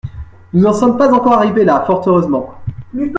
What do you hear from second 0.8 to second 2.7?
pas encore arrivés là, fort heureusement.